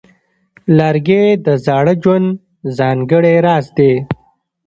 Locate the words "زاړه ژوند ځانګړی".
1.65-3.35